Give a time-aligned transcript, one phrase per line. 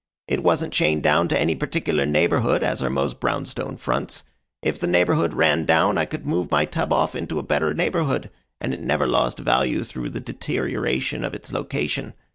[0.27, 4.23] It wasn't chained down to any particular neighborhood, as are most brownstone fronts.
[4.63, 8.31] If the neighborhood ran down, I could move my tub off into a better neighborhood,
[8.59, 12.15] and it never lost value through the deterioration of its location.